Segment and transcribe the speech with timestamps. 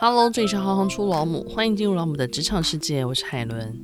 [0.00, 3.76] Hello，这里是行行出老母，欢迎进入老母的职场世界，我是海伦。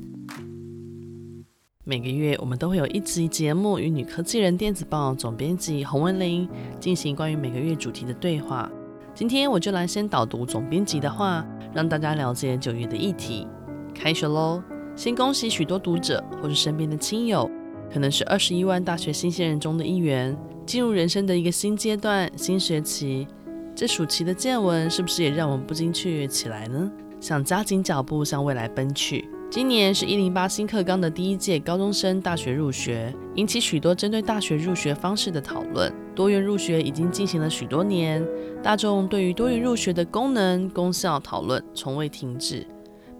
[1.83, 6.47] 每个月我们都会有一集节目与女科技人电子报总编辑洪文玲
[6.79, 8.71] 进行关于每个月主题的对话。
[9.13, 13.45] 今天我就来先导读总编辑的话，让大家了解九月的议题。
[13.93, 14.63] 开学喽！
[14.95, 17.51] 先恭喜许多读者或是身边的亲友，
[17.91, 20.33] 可能是二十一万大学新鲜人中的一员，
[20.65, 23.27] 进入人生的一个新阶段、新学期。
[23.75, 26.89] 这暑期的见闻是不是也让我们不禁雀跃起来呢？
[27.19, 29.27] 想加紧脚步向未来奔去。
[29.51, 35.93] 今年是一零八新课纲的第一届高中生大学入学，引起许多针对大学入学方式的讨论。
[36.15, 38.25] 多元入学已经进行了许多年，
[38.63, 42.65] 大众对于多元入学的功能、功效讨论从未停止。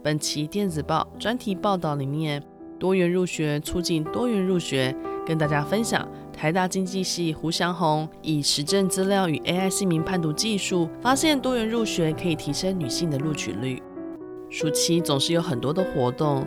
[0.02, 2.42] 本期电子报专题报道里面，
[2.80, 4.96] 多元入学促进多元入学，
[5.28, 13.82] 跟大家分享台大经济系胡祥宏以实证资料与 AI 姓名判读技术，发现多元入学可以提升女性的录取率。
[14.50, 16.46] 暑期总是有很多的活动。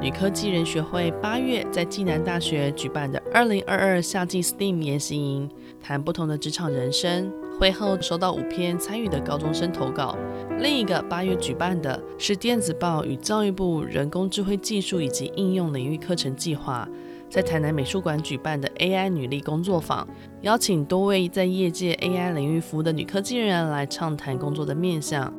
[0.00, 5.48] 女科技人学会八月在暨南大学举办的二零二二夏季 STEAM 研习营，
[5.80, 7.30] 谈不同的职场人生。
[7.58, 10.16] 会后收到五篇参与的高中生投稿。
[10.60, 16.88] 另一个八月举办的是电子报与教育部人工智慧技术以及应用领域课程计划，
[17.30, 20.06] 在台南美术馆举办的 AI 女力工作坊，
[20.42, 25.32] 邀请多位在业界 AI 领域服务的女科技人来畅谈工作的面向。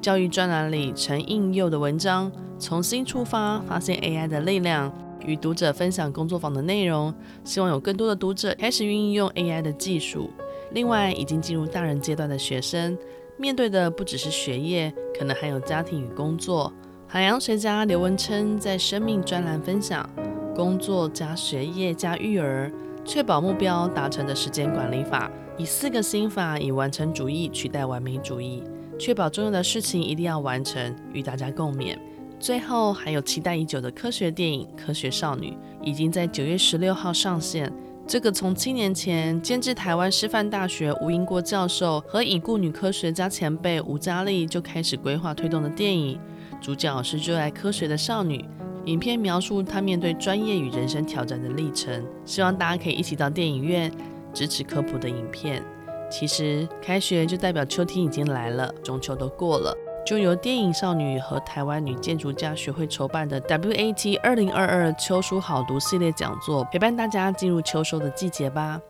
[0.00, 2.30] 教育专栏里陈应佑的文章。
[2.58, 4.90] 重新出发，发现 AI 的力量，
[5.26, 7.12] 与读者分享工作坊的内容，
[7.44, 10.30] 希望有更多的读者开始运用 AI 的技术。
[10.72, 12.96] 另外，已经进入大人阶段的学生，
[13.36, 16.72] 面对的不只是学业，可能还有家庭与工作。
[17.06, 20.08] 海洋学家刘文琛在生命专栏分享：
[20.56, 22.72] 工作加学业加育儿，
[23.04, 28.64] 确保目标达成的时间管理法，以四个心法，以完成主义取代完美主义，
[28.98, 31.98] 确保重要的事情一定要完成，与大家共勉。
[32.40, 35.50] 最后还有期待已久的科学电影《科学少女》，
[35.82, 37.70] 已经在九月十六号上线。
[38.06, 46.18] 这个从七年前监制台湾师范大学吴英国教授和已故女科学家前辈吴佳丽就开始规划推动的电影，
[46.62, 48.42] 主角是热爱科学的少女。
[48.86, 52.04] 影片描述她面对专业与人生挑战的历程。
[52.24, 53.92] 希望大家可以一起到电影院
[54.32, 55.62] 支持科普的影片。
[56.08, 59.76] 其实开学就代表秋天已经来了，中秋都过了。
[60.06, 68.80] 就由电影少女和台湾女建筑家学会筹办的 WAT 二零二二秋书好读系列讲座，陪伴大家进入秋收的季节吧。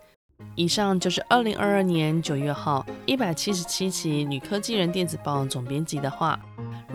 [0.54, 6.38] 以上就是二零二二年九月号一百七十七期女科技人电子报总编辑的话。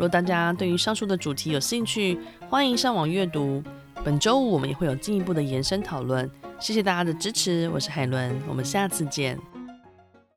[0.01, 2.17] 若大家对于上述的主题有兴趣，
[2.49, 3.61] 欢迎上网阅读。
[4.03, 6.27] 本周五我们也会有进一步的延伸讨论。
[6.59, 9.37] 谢谢大家的支持，我是海伦，我们下次见。